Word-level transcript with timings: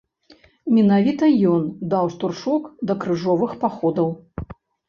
Менавіта 0.77 1.29
ён 1.51 1.61
даў 1.93 2.09
штуршок 2.15 2.63
да 2.89 2.93
крыжовых 3.05 3.51
паходаў. 3.67 4.09